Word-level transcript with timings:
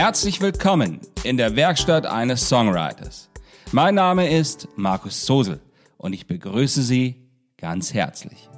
Herzlich 0.00 0.40
willkommen 0.40 1.00
in 1.24 1.36
der 1.36 1.56
Werkstatt 1.56 2.06
eines 2.06 2.48
Songwriters. 2.48 3.28
Mein 3.72 3.96
Name 3.96 4.30
ist 4.30 4.68
Markus 4.76 5.26
Sosel 5.26 5.58
und 5.96 6.12
ich 6.12 6.28
begrüße 6.28 6.82
Sie 6.82 7.16
ganz 7.56 7.92
herzlich. 7.92 8.48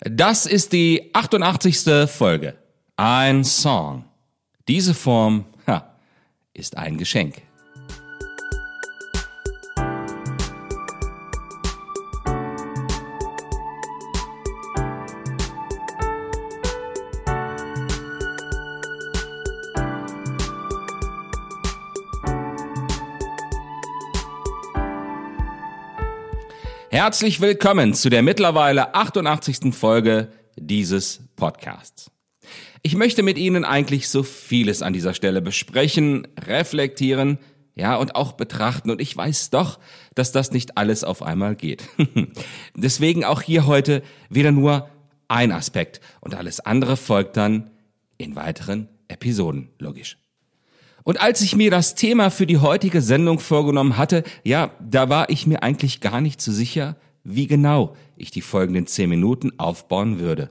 Das 0.00 0.46
ist 0.46 0.72
die 0.72 1.10
88. 1.12 2.10
Folge. 2.10 2.56
Ein 2.96 3.44
Song. 3.44 4.06
Diese 4.68 4.94
Form 4.94 5.44
ist 6.58 6.76
ein 6.76 6.98
Geschenk. 6.98 7.42
Herzlich 26.90 27.40
willkommen 27.40 27.94
zu 27.94 28.10
der 28.10 28.22
mittlerweile 28.22 28.94
88. 28.94 29.72
Folge 29.72 30.32
dieses 30.56 31.20
Podcasts. 31.36 32.10
Ich 32.82 32.94
möchte 32.94 33.22
mit 33.22 33.38
Ihnen 33.38 33.64
eigentlich 33.64 34.08
so 34.08 34.22
vieles 34.22 34.82
an 34.82 34.92
dieser 34.92 35.14
Stelle 35.14 35.42
besprechen, 35.42 36.26
reflektieren, 36.46 37.38
ja, 37.74 37.96
und 37.96 38.16
auch 38.16 38.32
betrachten. 38.32 38.90
Und 38.90 39.00
ich 39.00 39.16
weiß 39.16 39.50
doch, 39.50 39.78
dass 40.14 40.32
das 40.32 40.50
nicht 40.50 40.76
alles 40.76 41.04
auf 41.04 41.22
einmal 41.22 41.54
geht. 41.54 41.84
Deswegen 42.76 43.24
auch 43.24 43.40
hier 43.42 43.66
heute 43.66 44.02
wieder 44.28 44.52
nur 44.52 44.88
ein 45.28 45.52
Aspekt 45.52 46.00
und 46.20 46.34
alles 46.34 46.60
andere 46.60 46.96
folgt 46.96 47.36
dann 47.36 47.70
in 48.16 48.34
weiteren 48.34 48.88
Episoden, 49.08 49.70
logisch. 49.78 50.18
Und 51.04 51.20
als 51.20 51.40
ich 51.40 51.56
mir 51.56 51.70
das 51.70 51.94
Thema 51.94 52.30
für 52.30 52.46
die 52.46 52.58
heutige 52.58 53.00
Sendung 53.00 53.38
vorgenommen 53.38 53.96
hatte, 53.96 54.24
ja, 54.42 54.72
da 54.80 55.08
war 55.08 55.30
ich 55.30 55.46
mir 55.46 55.62
eigentlich 55.62 56.00
gar 56.00 56.20
nicht 56.20 56.40
so 56.40 56.52
sicher, 56.52 56.96
wie 57.24 57.46
genau 57.46 57.94
ich 58.16 58.30
die 58.30 58.42
folgenden 58.42 58.86
zehn 58.86 59.08
Minuten 59.08 59.58
aufbauen 59.58 60.18
würde. 60.18 60.50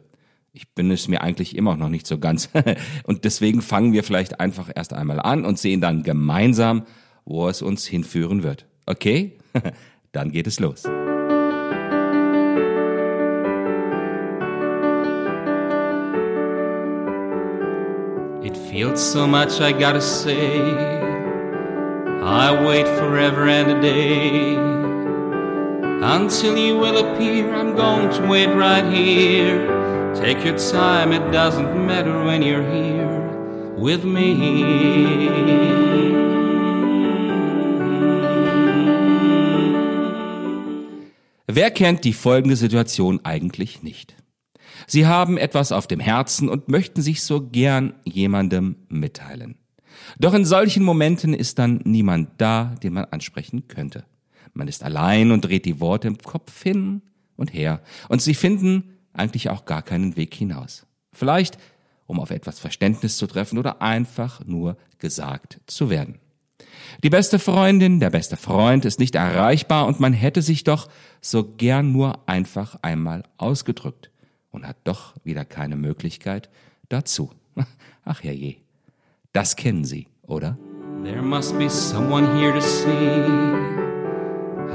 Ich 0.57 0.73
bin 0.73 0.89
es 0.89 1.07
mir 1.07 1.21
eigentlich 1.21 1.55
immer 1.55 1.77
noch 1.77 1.87
nicht 1.87 2.07
so 2.07 2.17
ganz. 2.17 2.49
und 3.03 3.25
deswegen 3.25 3.61
fangen 3.61 3.93
wir 3.93 4.03
vielleicht 4.03 4.39
einfach 4.39 4.71
erst 4.73 4.91
einmal 4.91 5.19
an 5.19 5.45
und 5.45 5.59
sehen 5.59 5.81
dann 5.81 6.01
gemeinsam, 6.01 6.87
wo 7.25 7.47
es 7.47 7.61
uns 7.61 7.85
hinführen 7.85 8.41
wird. 8.41 8.65
Okay? 8.87 9.37
dann 10.13 10.31
geht 10.31 10.47
es 10.47 10.59
los. 10.59 10.85
It 18.43 18.57
feels 18.71 19.11
so 19.11 19.27
much 19.27 19.61
I 19.61 19.73
gotta 19.73 20.01
say. 20.01 20.71
I 22.23 22.65
wait 22.65 22.87
forever 22.87 23.47
and 23.47 23.73
a 23.73 23.79
day. 23.79 24.55
Until 26.01 26.57
you 26.57 26.79
will 26.79 26.97
appear, 26.97 27.53
I'm 27.53 27.75
going 27.75 28.09
to 28.09 28.27
wait 28.27 28.47
right 28.47 28.91
here. 28.91 29.76
Take 30.19 30.43
your 30.43 30.57
time, 30.57 31.13
it 31.13 31.31
doesn't 31.31 31.85
matter 31.85 32.25
when 32.25 32.41
you're 32.41 32.63
here 32.63 33.77
with 33.77 34.03
me. 34.03 35.29
Wer 41.47 41.71
kennt 41.71 42.03
die 42.03 42.13
folgende 42.13 42.55
Situation 42.55 43.19
eigentlich 43.23 43.83
nicht? 43.83 44.15
Sie 44.87 45.05
haben 45.05 45.37
etwas 45.37 45.71
auf 45.71 45.87
dem 45.87 45.99
Herzen 45.99 46.49
und 46.49 46.67
möchten 46.67 47.01
sich 47.01 47.21
so 47.21 47.41
gern 47.41 47.93
jemandem 48.03 48.75
mitteilen. 48.89 49.55
Doch 50.19 50.33
in 50.33 50.45
solchen 50.45 50.83
Momenten 50.83 51.33
ist 51.33 51.59
dann 51.59 51.81
niemand 51.83 52.29
da, 52.37 52.75
den 52.81 52.93
man 52.93 53.05
ansprechen 53.05 53.67
könnte. 53.67 54.05
Man 54.53 54.67
ist 54.67 54.83
allein 54.83 55.31
und 55.31 55.45
dreht 55.45 55.65
die 55.65 55.79
Worte 55.79 56.07
im 56.07 56.17
Kopf 56.17 56.63
hin 56.63 57.03
und 57.35 57.53
her, 57.53 57.81
und 58.09 58.21
sie 58.21 58.33
finden 58.33 58.96
eigentlich 59.17 59.49
auch 59.49 59.65
gar 59.65 59.81
keinen 59.81 60.15
Weg 60.15 60.33
hinaus. 60.33 60.85
Vielleicht, 61.11 61.57
um 62.05 62.19
auf 62.19 62.31
etwas 62.31 62.59
Verständnis 62.59 63.17
zu 63.17 63.27
treffen 63.27 63.57
oder 63.57 63.81
einfach 63.81 64.45
nur 64.45 64.77
gesagt 64.99 65.59
zu 65.67 65.89
werden. 65.89 66.19
Die 67.03 67.09
beste 67.09 67.39
Freundin, 67.39 67.99
der 67.99 68.09
beste 68.09 68.37
Freund 68.37 68.85
ist 68.85 68.99
nicht 68.99 69.15
erreichbar 69.15 69.87
und 69.87 69.99
man 69.99 70.13
hätte 70.13 70.41
sich 70.41 70.63
doch 70.63 70.89
so 71.21 71.43
gern 71.43 71.91
nur 71.91 72.27
einfach 72.27 72.77
einmal 72.81 73.23
ausgedrückt 73.37 74.09
und 74.51 74.67
hat 74.67 74.77
doch 74.83 75.13
wieder 75.23 75.45
keine 75.45 75.75
Möglichkeit 75.75 76.49
dazu. 76.89 77.31
Ach 78.05 78.23
ja 78.23 78.31
je, 78.31 78.57
das 79.33 79.55
kennen 79.55 79.85
Sie, 79.85 80.07
oder? 80.23 80.57
There 81.03 81.21
must 81.21 81.57
be 81.57 81.69
someone 81.69 82.27
here 82.37 82.53
to 82.53 82.61
see 82.61 83.21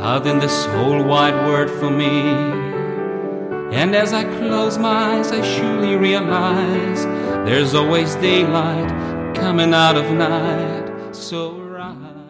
how 0.01 0.23
then 0.23 0.41
this 0.41 0.67
whole 0.69 1.03
wide 1.05 1.35
world 1.47 1.69
for 1.69 1.91
me. 1.91 2.62
And 3.73 3.95
as 3.95 4.13
I 4.13 4.25
close 4.25 4.79
my 4.79 4.89
eyes, 4.89 5.33
I 5.33 5.43
surely 5.43 5.97
realize 5.97 7.05
there's 7.47 7.75
always 7.75 8.15
daylight 8.17 8.91
coming 9.35 9.73
out 9.73 9.97
of 9.97 10.11
night. 10.11 11.15
So 11.15 11.63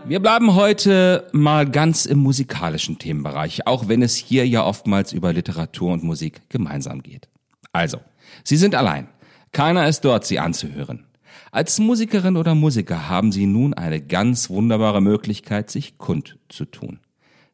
wir 0.04 0.20
bleiben 0.20 0.56
heute 0.56 1.28
mal 1.32 1.70
ganz 1.70 2.06
im 2.06 2.18
musikalischen 2.18 2.98
Themenbereich, 2.98 3.66
auch 3.68 3.86
wenn 3.86 4.02
es 4.02 4.16
hier 4.16 4.46
ja 4.46 4.64
oftmals 4.64 5.12
über 5.12 5.32
Literatur 5.32 5.92
und 5.92 6.02
Musik 6.02 6.48
gemeinsam 6.48 7.02
geht. 7.02 7.28
Also, 7.72 7.98
Sie 8.42 8.56
sind 8.56 8.74
allein. 8.74 9.08
Keiner 9.52 9.86
ist 9.86 10.04
dort, 10.04 10.26
Sie 10.26 10.40
anzuhören. 10.40 11.06
Als 11.52 11.78
Musikerin 11.78 12.36
oder 12.36 12.56
Musiker 12.56 13.08
haben 13.08 13.30
Sie 13.30 13.46
nun 13.46 13.74
eine 13.74 14.00
ganz 14.00 14.50
wunderbare 14.50 15.00
Möglichkeit, 15.00 15.70
sich 15.70 15.98
kundzutun. 15.98 16.98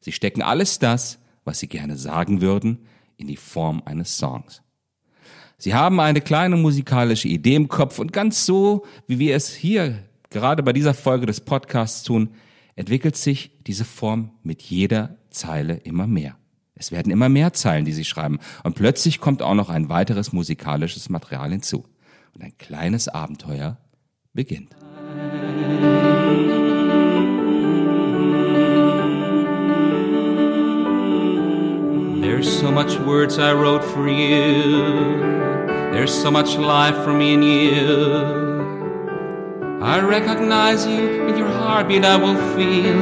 Sie 0.01 0.13
stecken 0.13 0.41
alles 0.41 0.79
das, 0.79 1.19
was 1.45 1.59
Sie 1.59 1.69
gerne 1.69 1.97
sagen 1.97 2.41
würden, 2.41 2.79
in 3.19 3.27
die 3.27 3.37
Form 3.37 3.83
eines 3.85 4.17
Songs. 4.17 4.63
Sie 5.59 5.75
haben 5.75 6.01
eine 6.01 6.21
kleine 6.21 6.57
musikalische 6.57 7.29
Idee 7.29 7.57
im 7.57 7.69
Kopf 7.69 7.99
und 7.99 8.13
ganz 8.13 8.47
so, 8.47 8.87
wie 9.07 9.19
wir 9.19 9.37
es 9.37 9.53
hier 9.53 10.05
gerade 10.31 10.63
bei 10.63 10.73
dieser 10.73 10.95
Folge 10.95 11.27
des 11.27 11.41
Podcasts 11.41 12.03
tun, 12.05 12.31
entwickelt 12.77 13.17
sich 13.17 13.51
diese 13.67 13.85
Form 13.85 14.31
mit 14.43 14.63
jeder 14.63 15.17
Zeile 15.31 15.75
immer 15.75 16.07
mehr. 16.07 16.37
Es 16.75 16.93
werden 16.93 17.11
immer 17.11 17.29
mehr 17.29 17.53
Zeilen, 17.53 17.85
die 17.85 17.93
sie 17.93 18.05
schreiben. 18.05 18.39
Und 18.63 18.77
plötzlich 18.77 19.19
kommt 19.21 19.43
auch 19.43 19.55
noch 19.55 19.69
ein 19.69 19.89
weiteres 19.89 20.33
musikalisches 20.33 21.09
Material 21.09 21.51
hinzu. 21.51 21.85
Und 22.35 22.43
ein 22.43 22.57
kleines 22.57 23.09
Abenteuer 23.09 23.79
beginnt. 24.33 24.77
So 32.69 32.75
much 32.75 32.99
words 32.99 33.39
I 33.39 33.55
wrote 33.55 33.83
for 33.83 34.07
you. 34.07 35.23
There's 35.91 36.13
so 36.13 36.31
much 36.31 36.59
life 36.59 37.03
for 37.03 37.15
me 37.15 37.33
and 37.33 37.43
you. 37.43 37.81
I 39.81 40.01
recognize 40.01 40.87
you 40.87 41.29
in 41.29 41.39
your 41.39 41.49
heartbeat 41.49 42.05
I 42.05 42.17
will 42.17 42.37
feel. 42.55 42.99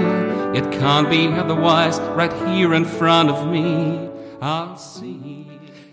It 0.54 0.70
can't 0.70 1.10
be 1.10 1.26
otherwise, 1.26 1.98
right 2.14 2.32
here 2.46 2.74
in 2.74 2.84
front 2.84 3.28
of 3.28 3.44
me. 3.48 4.08
I'll 4.40 4.76
see. 4.76 5.46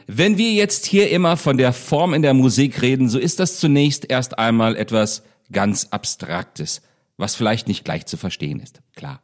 Wenn 0.06 0.38
wir 0.38 0.52
jetzt 0.52 0.86
hier 0.86 1.10
immer 1.10 1.36
von 1.36 1.58
der 1.58 1.74
Form 1.74 2.14
in 2.14 2.22
der 2.22 2.36
Musik 2.36 2.80
reden, 2.84 3.10
so 3.10 3.18
ist 3.18 3.40
das 3.40 3.60
zunächst 3.60 4.08
erst 4.08 4.38
einmal 4.38 4.76
etwas 4.76 5.24
ganz 5.52 5.88
Abstraktes, 5.90 6.84
was 7.18 7.34
vielleicht 7.34 7.68
nicht 7.68 7.84
gleich 7.84 8.06
zu 8.06 8.18
verstehen 8.18 8.60
ist. 8.60 8.82
Klar. 8.96 9.20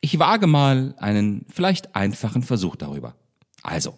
Ich 0.00 0.18
wage 0.18 0.46
mal 0.46 0.94
einen 0.96 1.44
vielleicht 1.50 1.94
einfachen 1.94 2.42
Versuch 2.42 2.76
darüber. 2.76 3.14
Also, 3.66 3.94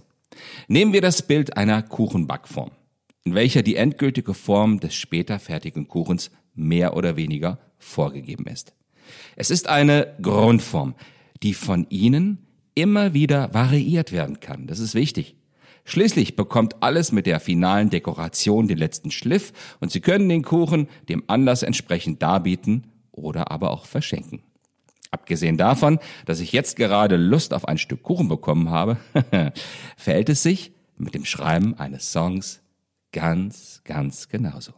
nehmen 0.67 0.93
wir 0.93 1.03
das 1.03 1.23
Bild 1.23 1.57
einer 1.57 1.83
Kuchenbackform, 1.83 2.71
in 3.25 3.35
welcher 3.35 3.63
die 3.63 3.77
endgültige 3.77 4.35
Form 4.35 4.81
des 4.81 4.95
später 4.95 5.39
fertigen 5.39 5.89
Kuchens 5.89 6.31
mehr 6.55 6.97
oder 6.97 7.17
weniger 7.17 7.59
vorgegeben 7.79 8.47
ist. 8.47 8.75
Es 9.37 9.51
ist 9.51 9.69
eine 9.69 10.15
Grundform, 10.21 10.95
die 11.43 11.55
von 11.55 11.87
Ihnen 11.91 12.47
immer 12.75 13.15
wieder 13.15 13.53
variiert 13.55 14.13
werden 14.13 14.41
kann. 14.41 14.67
Das 14.67 14.79
ist 14.79 14.95
wichtig. 14.95 15.37
Schließlich 15.85 16.37
bekommt 16.37 16.83
alles 16.83 17.13
mit 17.13 17.27
der 17.27 17.41
finalen 17.41 17.91
Dekoration 17.91 18.69
den 18.69 18.79
letzten 18.79 19.11
Schliff 19.11 19.53
und 19.81 19.91
Sie 19.91 20.01
können 20.01 20.29
den 20.29 20.43
Kuchen 20.43 20.89
dem 21.09 21.25
Anlass 21.27 21.63
entsprechend 21.63 22.23
darbieten 22.23 22.87
oder 23.11 23.51
aber 23.51 23.71
auch 23.71 23.87
verschenken. 23.87 24.43
Abgesehen 25.11 25.57
davon, 25.57 25.99
dass 26.27 26.41
ich 26.41 26.53
jetzt 26.53 26.77
gerade 26.77 27.17
Lust 27.17 27.55
auf 27.55 27.67
ein 27.67 27.79
Stück 27.79 28.03
Kuchen 28.03 28.29
bekommen 28.29 28.71
habe, 28.71 28.99
verhält 29.97 30.29
es 30.29 30.43
sich 30.43 30.73
mit 30.97 31.15
dem 31.15 31.25
Schreiben 31.25 31.79
eines 31.79 32.13
Songs 32.13 32.61
ganz, 33.13 33.81
ganz 33.85 34.29
genauso. 34.29 34.73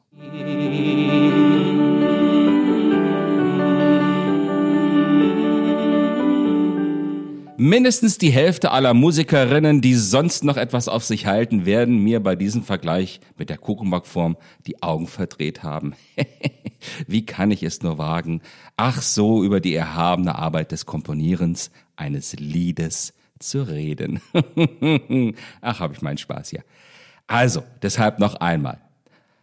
Mindestens 7.62 8.17
die 8.17 8.31
Hälfte 8.31 8.71
aller 8.71 8.95
Musikerinnen, 8.95 9.83
die 9.83 9.95
sonst 9.95 10.45
noch 10.45 10.57
etwas 10.57 10.89
auf 10.89 11.05
sich 11.05 11.27
halten, 11.27 11.67
werden 11.67 11.99
mir 11.99 12.21
bei 12.21 12.35
diesem 12.35 12.62
Vergleich 12.62 13.21
mit 13.37 13.51
der 13.51 13.59
Kuchenbackform 13.59 14.39
die 14.67 14.83
Augen 14.83 15.07
verdreht 15.07 15.62
haben. 15.62 15.93
Wie 17.07 17.27
kann 17.27 17.51
ich 17.51 17.62
es 17.62 17.83
nur 17.83 17.99
wagen, 17.99 18.41
ach 18.79 19.03
so 19.03 19.45
über 19.45 19.61
die 19.61 19.75
erhabene 19.75 20.37
Arbeit 20.37 20.73
des 20.73 20.87
Komponierens 20.87 21.71
eines 21.97 22.33
Liedes 22.33 23.12
zu 23.39 23.61
reden. 23.69 24.23
ach, 25.61 25.81
habe 25.81 25.93
ich 25.93 26.01
meinen 26.01 26.17
Spaß 26.17 26.49
hier. 26.49 26.65
Also, 27.27 27.62
deshalb 27.83 28.21
noch 28.21 28.37
einmal. 28.37 28.79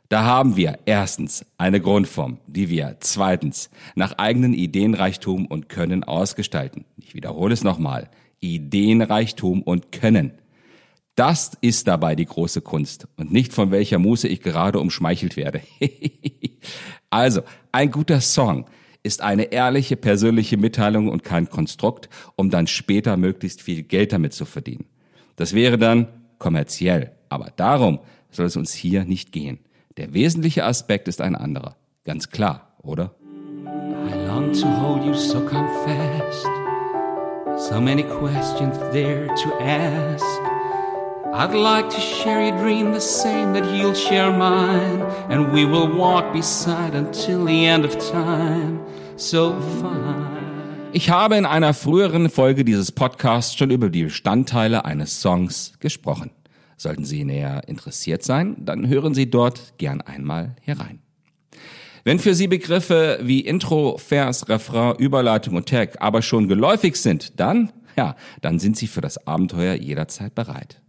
Da 0.09 0.23
haben 0.23 0.55
wir 0.55 0.79
erstens 0.85 1.45
eine 1.57 1.81
Grundform, 1.81 2.37
die 2.47 2.69
wir 2.69 2.97
zweitens 3.01 3.69
nach 3.95 4.17
eigenen 4.17 4.53
Ideenreichtum 4.53 5.45
und 5.45 5.67
Können 5.67 6.03
ausgestalten. 6.03 6.85
Ich 6.97 7.13
wiederhole 7.13 7.53
es 7.53 7.63
nochmal. 7.63 8.09
Ideenreichtum 8.39 9.61
und 9.61 9.91
Können. 9.91 10.31
Das 11.15 11.51
ist 11.61 11.87
dabei 11.87 12.15
die 12.15 12.25
große 12.25 12.61
Kunst 12.61 13.07
und 13.17 13.33
nicht 13.33 13.51
von 13.51 13.71
welcher 13.71 13.97
Muße 13.97 14.27
ich 14.27 14.41
gerade 14.41 14.79
umschmeichelt 14.79 15.35
werde. 15.35 15.61
also, 17.09 17.41
ein 17.71 17.91
guter 17.91 18.21
Song 18.21 18.65
ist 19.03 19.21
eine 19.21 19.51
ehrliche 19.51 19.97
persönliche 19.97 20.57
Mitteilung 20.57 21.09
und 21.09 21.23
kein 21.23 21.49
Konstrukt, 21.49 22.07
um 22.35 22.49
dann 22.49 22.67
später 22.67 23.17
möglichst 23.17 23.61
viel 23.61 23.81
Geld 23.81 24.13
damit 24.13 24.33
zu 24.33 24.45
verdienen. 24.45 24.85
Das 25.37 25.53
wäre 25.53 25.77
dann 25.77 26.07
kommerziell, 26.37 27.11
aber 27.29 27.51
darum 27.55 27.99
soll 28.29 28.45
es 28.45 28.55
uns 28.55 28.73
hier 28.73 29.03
nicht 29.03 29.31
gehen. 29.31 29.59
Der 29.97 30.13
wesentliche 30.13 30.63
Aspekt 30.63 31.07
ist 31.07 31.21
ein 31.21 31.35
anderer. 31.35 31.75
Ganz 32.03 32.29
klar, 32.29 32.73
oder? 32.83 33.15
I 33.65 34.27
long 34.27 34.53
to 34.53 34.67
hold 34.67 35.03
you, 35.03 35.15
so 35.15 35.39
come 35.41 35.67
fast. 35.83 36.47
So 37.67 37.81
many 37.81 38.03
questions 38.03 38.77
there 38.93 39.25
to 39.25 39.59
ask. 39.59 40.23
I'd 41.33 41.55
like 41.55 41.89
to 41.89 41.99
share 41.99 42.47
your 42.47 42.55
dream 42.61 42.93
the 42.93 42.99
same 42.99 43.53
that 43.53 43.65
you'll 43.73 43.95
share 43.95 44.31
mine. 44.31 45.03
And 45.29 45.51
we 45.51 45.65
will 45.65 45.89
walk 45.91 46.31
beside 46.31 46.95
until 46.95 47.43
the 47.45 47.65
end 47.65 47.83
of 47.83 47.97
time. 47.97 48.79
So 49.15 49.55
fine. 49.81 50.37
Ich 50.93 51.09
habe 51.09 51.37
in 51.37 51.45
einer 51.45 51.73
früheren 51.73 52.29
Folge 52.29 52.63
dieses 52.63 52.91
Podcasts 52.91 53.55
schon 53.55 53.71
über 53.71 53.89
die 53.89 54.03
Bestandteile 54.03 54.85
eines 54.85 55.21
Songs 55.21 55.73
gesprochen. 55.79 56.31
Sollten 56.77 57.05
Sie 57.05 57.23
näher 57.23 57.63
interessiert 57.67 58.23
sein, 58.23 58.55
dann 58.59 58.87
hören 58.87 59.15
Sie 59.15 59.29
dort 59.29 59.73
gern 59.79 60.01
einmal 60.01 60.55
herein. 60.61 60.99
Wenn 62.03 62.19
für 62.19 62.35
Sie 62.35 62.47
Begriffe 62.47 63.19
wie 63.21 63.41
Intro, 63.41 63.97
Vers, 63.97 64.47
Refrain, 64.47 64.95
Überleitung 64.97 65.55
und 65.55 65.67
Tag 65.67 65.97
aber 65.99 66.21
schon 66.21 66.47
geläufig 66.47 66.95
sind, 66.95 67.39
dann, 67.39 67.73
ja, 67.97 68.15
dann 68.41 68.59
sind 68.59 68.77
Sie 68.77 68.87
für 68.87 69.01
das 69.01 69.27
Abenteuer 69.27 69.73
jederzeit 69.73 70.33
bereit. 70.33 70.81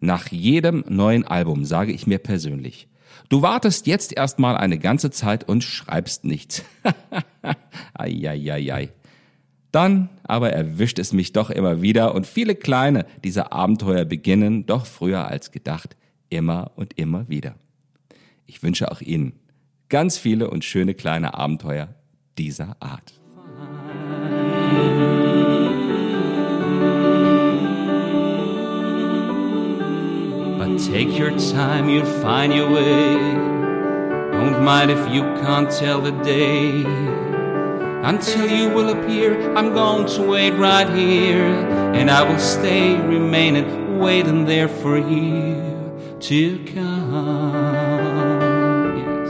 Nach 0.00 0.28
jedem 0.28 0.84
neuen 0.88 1.26
Album 1.26 1.64
sage 1.64 1.92
ich 1.92 2.06
mir 2.06 2.18
persönlich, 2.18 2.88
du 3.28 3.40
wartest 3.40 3.86
jetzt 3.86 4.14
erstmal 4.14 4.56
eine 4.56 4.78
ganze 4.78 5.10
Zeit 5.10 5.48
und 5.48 5.62
schreibst 5.62 6.24
nichts. 6.24 6.62
Eieiei. 7.94 8.90
Dann 9.72 10.08
aber 10.24 10.52
erwischt 10.52 10.98
es 10.98 11.12
mich 11.12 11.32
doch 11.32 11.50
immer 11.50 11.80
wieder 11.80 12.14
und 12.14 12.26
viele 12.26 12.54
kleine 12.54 13.06
dieser 13.22 13.52
Abenteuer 13.52 14.04
beginnen 14.04 14.66
doch 14.66 14.86
früher 14.86 15.28
als 15.28 15.52
gedacht 15.52 15.96
immer 16.28 16.72
und 16.76 16.98
immer 16.98 17.28
wieder. 17.28 17.54
Ich 18.46 18.62
wünsche 18.62 18.90
auch 18.90 19.00
Ihnen 19.00 19.32
ganz 19.88 20.18
viele 20.18 20.50
und 20.50 20.64
schöne 20.64 20.94
kleine 20.94 21.34
Abenteuer 21.34 21.88
dieser 22.38 22.76
Art. 22.80 23.14
But 30.58 30.78
take 30.78 31.10
your 31.16 31.36
time, 31.36 31.88
you'll 31.88 32.04
find 32.04 32.52
your 32.52 32.70
way. 32.70 33.16
Don't 34.32 34.64
mind 34.64 34.90
if 34.90 35.08
you 35.12 35.22
can't 35.42 35.70
tell 35.70 36.00
the 36.00 36.12
day. 36.24 37.19
Until 38.02 38.48
you 38.48 38.70
will 38.70 38.88
appear, 38.88 39.54
I'm 39.54 39.74
going 39.74 40.06
to 40.06 40.22
wait 40.22 40.52
right 40.52 40.88
here. 40.88 41.44
And 41.94 42.10
I 42.10 42.22
will 42.22 42.38
stay 42.38 42.98
remaining, 42.98 43.98
waiting 43.98 44.46
there 44.46 44.68
for 44.68 44.96
you 44.96 45.60
to 46.18 46.64
come. 46.64 47.52
Yes. 48.96 49.28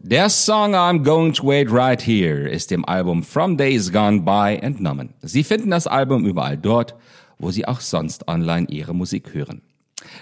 Der 0.00 0.28
Song 0.28 0.74
I'm 0.74 1.02
Going 1.02 1.32
to 1.32 1.46
Wait 1.46 1.70
Right 1.70 2.02
Here 2.02 2.46
ist 2.46 2.70
dem 2.70 2.84
Album 2.84 3.22
From 3.22 3.56
Days 3.56 3.90
Gone 3.90 4.20
By 4.20 4.58
entnommen. 4.60 5.14
Sie 5.22 5.42
finden 5.42 5.70
das 5.70 5.86
Album 5.86 6.26
überall 6.26 6.58
dort, 6.58 6.94
wo 7.38 7.50
Sie 7.50 7.66
auch 7.66 7.80
sonst 7.80 8.28
online 8.28 8.66
Ihre 8.70 8.94
Musik 8.94 9.34
hören. 9.34 9.62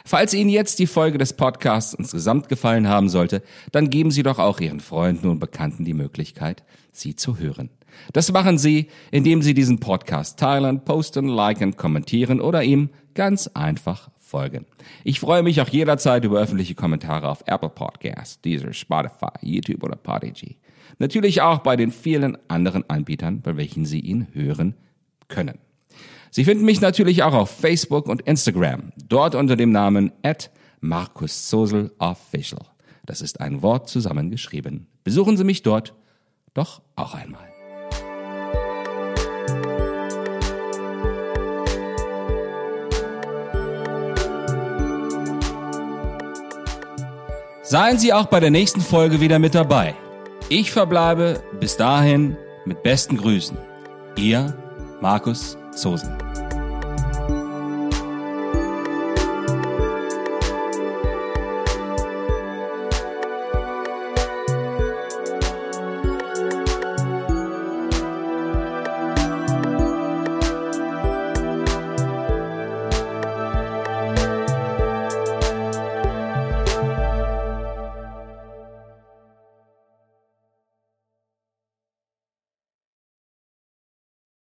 Falls 0.04 0.34
Ihnen 0.34 0.50
jetzt 0.50 0.78
die 0.78 0.86
Folge 0.86 1.18
des 1.18 1.32
Podcasts 1.32 1.94
insgesamt 1.94 2.48
gefallen 2.48 2.88
haben 2.88 3.08
sollte, 3.08 3.42
dann 3.72 3.90
geben 3.90 4.10
Sie 4.10 4.22
doch 4.22 4.38
auch 4.38 4.60
Ihren 4.60 4.80
Freunden 4.80 5.28
und 5.28 5.38
Bekannten 5.40 5.84
die 5.84 5.94
Möglichkeit, 5.94 6.62
sie 6.92 7.16
zu 7.16 7.38
hören. 7.38 7.70
Das 8.12 8.32
machen 8.32 8.58
Sie, 8.58 8.88
indem 9.10 9.42
Sie 9.42 9.54
diesen 9.54 9.80
Podcast 9.80 10.38
teilen, 10.38 10.84
posten, 10.84 11.28
liken, 11.28 11.76
kommentieren 11.76 12.40
oder 12.40 12.62
ihm 12.62 12.90
ganz 13.14 13.48
einfach 13.48 14.10
folgen. 14.18 14.64
Ich 15.04 15.20
freue 15.20 15.42
mich 15.42 15.60
auch 15.60 15.68
jederzeit 15.68 16.24
über 16.24 16.40
öffentliche 16.40 16.74
Kommentare 16.74 17.28
auf 17.28 17.44
Apple 17.46 17.68
Podcasts, 17.68 18.40
Deezer, 18.40 18.72
Spotify, 18.72 19.32
YouTube 19.42 19.82
oder 19.82 19.96
Podigy. 19.96 20.56
Natürlich 20.98 21.42
auch 21.42 21.58
bei 21.58 21.76
den 21.76 21.90
vielen 21.90 22.38
anderen 22.48 22.88
Anbietern, 22.88 23.42
bei 23.42 23.56
welchen 23.56 23.84
Sie 23.84 24.00
ihn 24.00 24.28
hören 24.32 24.74
können. 25.28 25.58
Sie 26.34 26.44
finden 26.46 26.64
mich 26.64 26.80
natürlich 26.80 27.22
auch 27.24 27.34
auf 27.34 27.50
Facebook 27.50 28.08
und 28.08 28.22
Instagram, 28.22 28.94
dort 29.06 29.34
unter 29.34 29.54
dem 29.54 29.70
Namen 29.70 30.12
at 30.22 30.50
Markus 30.80 31.46
Zosel 31.48 31.92
Official. 31.98 32.64
Das 33.04 33.20
ist 33.20 33.42
ein 33.42 33.60
Wort 33.60 33.90
zusammengeschrieben. 33.90 34.86
Besuchen 35.04 35.36
Sie 35.36 35.44
mich 35.44 35.62
dort 35.62 35.94
doch 36.54 36.80
auch 36.96 37.12
einmal. 37.12 37.46
Seien 47.62 47.98
Sie 47.98 48.14
auch 48.14 48.26
bei 48.26 48.40
der 48.40 48.50
nächsten 48.50 48.80
Folge 48.80 49.20
wieder 49.20 49.38
mit 49.38 49.54
dabei. 49.54 49.94
Ich 50.48 50.72
verbleibe 50.72 51.42
bis 51.60 51.76
dahin 51.76 52.38
mit 52.64 52.82
besten 52.82 53.18
Grüßen. 53.18 53.58
Ihr 54.16 54.56
Markus 55.02 55.58
Soßen. 55.74 56.10